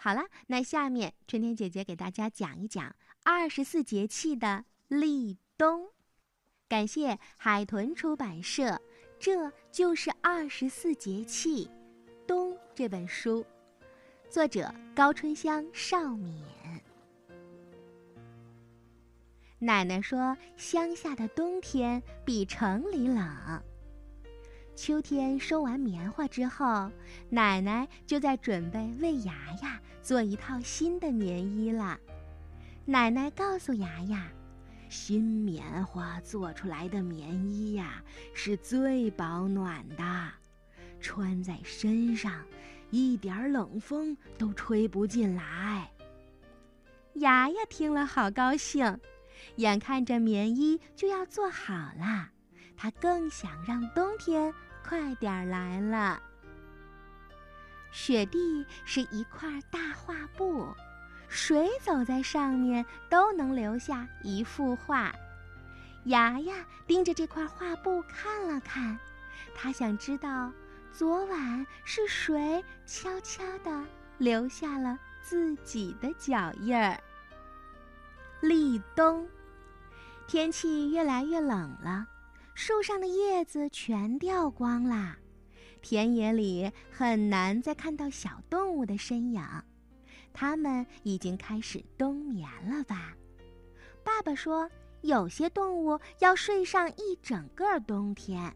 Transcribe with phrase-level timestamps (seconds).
[0.00, 5.88] 好了，那下面春天姐姐给大家讲一讲二十四节气的立冬。
[6.68, 8.80] 感谢海豚出版社，
[9.18, 11.68] 这就是二十四节气
[12.28, 13.44] 冬这本书，
[14.30, 16.44] 作者高春香、邵敏。
[19.58, 23.60] 奶奶说，乡下的冬天比城里冷。
[24.80, 26.88] 秋天收完棉花之后，
[27.28, 31.98] 奶奶就在准备为牙牙做一套新的棉衣了。
[32.84, 34.28] 奶奶告诉牙牙，
[34.88, 38.00] 新棉花做出来的棉衣呀，
[38.32, 40.30] 是最保暖的，
[41.00, 42.40] 穿在身上，
[42.90, 45.90] 一点冷风都吹不进来。
[47.14, 48.96] 牙牙听了，好高兴，
[49.56, 52.30] 眼看着棉衣就要做好了，
[52.76, 54.54] 他更想让冬天。
[54.82, 56.20] 快点儿来了！
[57.90, 60.74] 雪地是一块大画布，
[61.28, 65.14] 谁走在上面都能留下一幅画。
[66.04, 66.54] 牙牙
[66.86, 68.98] 盯着这块画布看了看，
[69.54, 70.52] 他想知道
[70.92, 73.84] 昨晚是谁悄悄地
[74.18, 76.98] 留下了自己的脚印儿。
[78.40, 79.28] 立冬，
[80.26, 82.06] 天气越来越冷了。
[82.58, 85.16] 树上的叶子全掉光啦，
[85.80, 89.40] 田野里很难再看到小动物的身影，
[90.32, 93.14] 它们已经开始冬眠了吧？
[94.02, 94.68] 爸爸说，
[95.02, 98.52] 有些动物要睡上一整个冬天，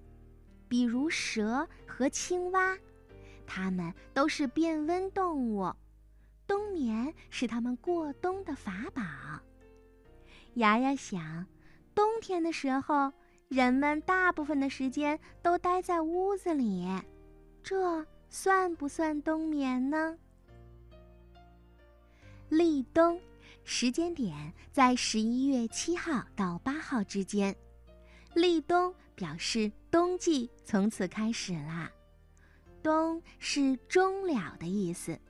[0.68, 2.76] 比如蛇和青蛙，
[3.46, 5.72] 它们都是变温动物，
[6.44, 9.00] 冬眠是它们过冬的法宝。
[10.54, 11.46] 牙牙想，
[11.94, 13.12] 冬天的时候。
[13.52, 16.88] 人们大部分的时间都待在屋子里，
[17.62, 20.16] 这算不算冬眠呢？
[22.48, 23.20] 立冬，
[23.62, 27.54] 时间点在十一月七号到八号之间。
[28.32, 31.92] 立冬表示冬季从此开始啦。
[32.82, 35.20] 冬是终了的意思，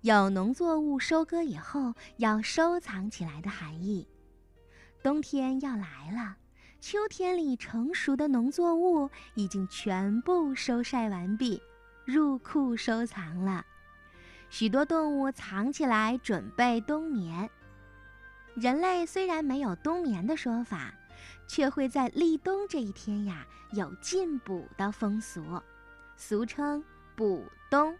[0.00, 4.08] 有农作物收割以后要收藏起来的含义。
[5.02, 6.38] 冬天要来了。
[6.80, 11.62] 秋天里成熟的农作物已经全部收晒完毕，
[12.06, 13.66] 入库收藏了。
[14.48, 17.50] 许多动物藏起来准备冬眠。
[18.54, 20.94] 人类虽然没有冬眠的说法，
[21.46, 25.44] 却会在立冬这一天呀有进补的风俗，
[26.16, 26.82] 俗称
[27.14, 27.94] 补冬。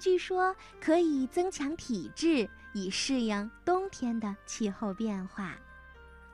[0.00, 5.56] 据说可以增强体质，以适应冬天的气候变化。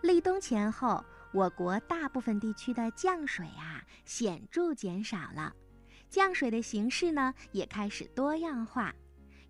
[0.00, 1.04] 立冬前后。
[1.34, 5.52] 我国大部分地区的降水啊显著减少了，
[6.08, 8.94] 降水的形式呢也开始多样化，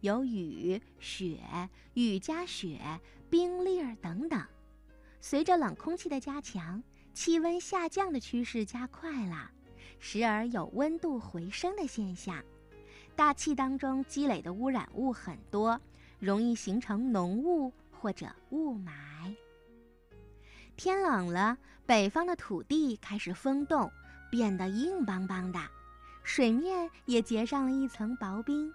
[0.00, 1.38] 有雨、雪、
[1.92, 2.80] 雨加雪、
[3.28, 4.42] 冰粒儿等等。
[5.20, 9.50] 随着冷空气的加强，气温下降的趋势加快了，
[9.98, 12.42] 时而有温度回升的现象。
[13.14, 15.78] 大气当中积累的污染物很多，
[16.18, 19.13] 容易形成浓雾或者雾霾。
[20.76, 23.90] 天冷了，北方的土地开始封冻，
[24.30, 25.60] 变得硬邦邦的，
[26.22, 28.72] 水面也结上了一层薄冰。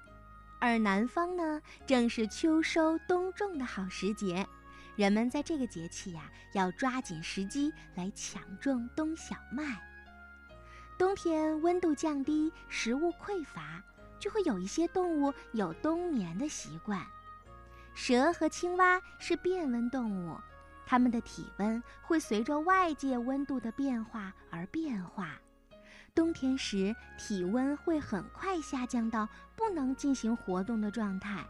[0.59, 4.48] 而南方呢，正是秋收冬种的好时节，
[4.96, 9.82] 人们在这个节气呀，要抓紧时机来抢种冬小麦。
[10.98, 13.82] 冬天温度降低，食物匮乏，
[14.20, 17.06] 就会有一些动物有冬眠的习惯。
[17.94, 20.38] 蛇和青蛙是变温动物。
[20.90, 25.40] 它们的体温会随着外界温度的变化而变化，
[26.16, 31.46] 冬天时体温会很快下降到不能进行活动的状态，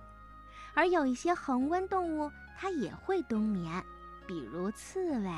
[0.74, 3.82] 而有一些恒温动物它也会冬眠，
[4.28, 5.32] 比如刺猬。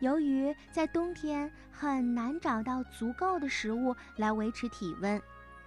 [0.00, 5.18] 由于在冬天很难找到足够的食物来维持体温，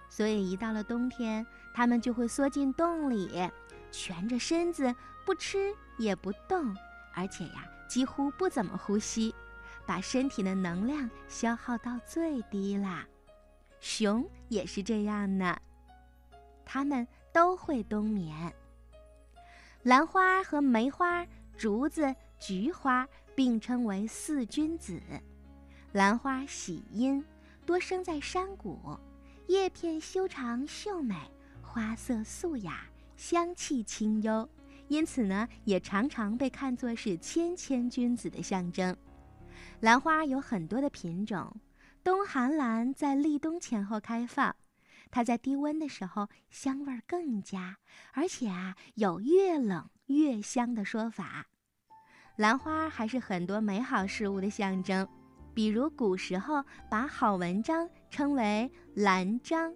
[0.08, 1.44] 所以一到了冬天，
[1.74, 3.50] 它们就会缩进洞里，
[3.90, 4.94] 蜷着身子，
[5.26, 6.72] 不吃也不动。
[7.18, 9.34] 而且呀，几乎不怎么呼吸，
[9.84, 13.04] 把身体的能量消耗到最低啦。
[13.80, 15.58] 熊也是这样呢，
[16.64, 18.54] 它们都会冬眠。
[19.82, 21.26] 兰花和梅花、
[21.56, 23.04] 竹子、菊花
[23.34, 25.00] 并称为四君子。
[25.90, 27.24] 兰花喜阴，
[27.66, 28.96] 多生在山谷，
[29.48, 31.16] 叶片修长秀美，
[31.62, 32.86] 花色素雅，
[33.16, 34.48] 香气清幽。
[34.88, 38.96] 因此呢，也常常被看作是谦谦君子的象征。
[39.80, 41.54] 兰花有很多的品种，
[42.02, 44.56] 冬寒兰在立冬前后开放，
[45.10, 47.76] 它在低温的时候香味更佳，
[48.12, 51.46] 而且啊有越冷越香的说法。
[52.36, 55.06] 兰花还是很多美好事物的象征，
[55.54, 59.74] 比如古时候把好文章称为兰章，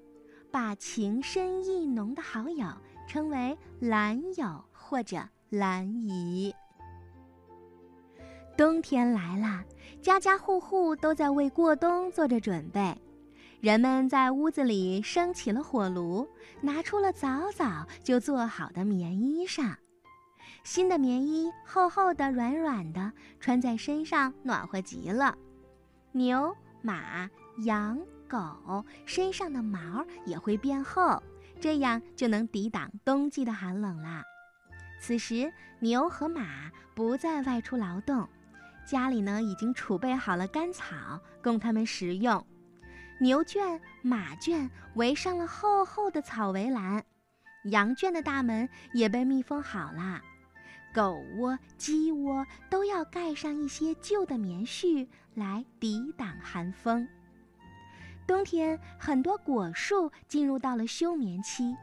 [0.50, 2.66] 把情深意浓的好友
[3.08, 6.54] 称为兰友或者兰姨。
[8.58, 9.64] 冬天来了，
[10.02, 12.94] 家家户户都在为过冬做着准备。
[13.62, 16.28] 人们在屋子里升起了火炉，
[16.60, 19.74] 拿出了早早就做好的棉衣裳。
[20.62, 23.10] 新的棉衣厚厚的、软软的，
[23.40, 25.34] 穿在身上暖和极了。
[26.12, 27.30] 牛、马、
[27.64, 27.98] 羊、
[28.28, 31.22] 狗身上的毛也会变厚，
[31.58, 34.22] 这样就能抵挡冬季的寒冷啦。
[35.02, 38.28] 此时，牛和马不再外出劳动，
[38.86, 42.46] 家里呢已经储备好了干草供它们食用。
[43.18, 47.04] 牛圈、马圈围上了厚厚的草围栏，
[47.64, 50.22] 羊圈的大门也被密封好了。
[50.94, 57.08] 狗窝、鸡窝都要盖上一些旧的棉絮来抵挡寒风。
[58.24, 61.76] 冬天，很多果树进入到了休眠期，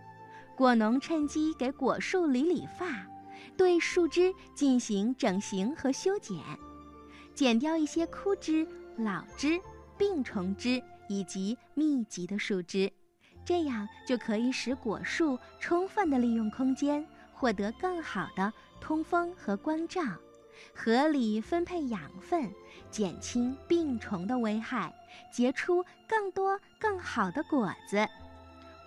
[0.60, 3.08] 果农趁机给果树理理发，
[3.56, 6.38] 对树枝进行整形和修剪，
[7.34, 8.68] 剪掉一些枯枝、
[8.98, 9.58] 老枝、
[9.98, 12.92] 病虫枝以及密集的树枝，
[13.46, 18.52] 这样就可以使果树充分的利用空间，获得更好的。
[18.82, 20.02] 通风和光照，
[20.76, 22.52] 合理分配养分，
[22.92, 24.94] 减轻病虫的危害，
[25.32, 28.06] 结出更多更好的果子。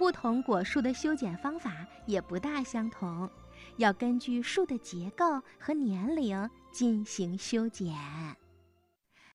[0.03, 3.31] 不同果树的修剪方法也不大相同，
[3.77, 7.95] 要根据树的结构和年龄进行修剪。